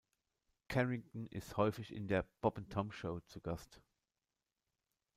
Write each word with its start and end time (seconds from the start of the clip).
Carrington 0.67 1.27
ist 1.27 1.57
häufig 1.57 1.93
in 1.93 2.07
der 2.07 2.25
"Bob 2.41 2.57
and 2.57 2.73
Tom 2.73 2.91
Show" 2.91 3.19
zu 3.19 3.39
Gast. 3.39 3.83